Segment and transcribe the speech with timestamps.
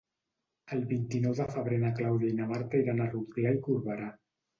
[0.77, 4.09] El vint-i-nou de febrer na Clàudia i na Marta iran a Rotglà i Corberà.